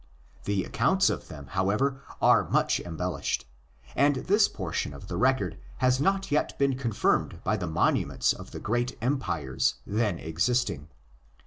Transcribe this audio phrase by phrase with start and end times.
[0.45, 3.45] The accounts of them, however, are much embellished;
[3.95, 8.49] and this portion of the record has not yet been confirmed by the monuments of
[8.49, 10.87] the great empires then existing.